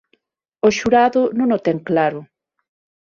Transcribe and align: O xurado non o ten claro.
O 0.67 0.69
xurado 0.77 1.21
non 1.37 1.49
o 1.57 1.59
ten 1.65 1.77
claro. 1.89 2.19